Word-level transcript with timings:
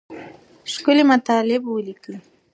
ښکلي 0.73 1.03
مطالب 1.11 1.61
ولیکئ. 1.67 2.15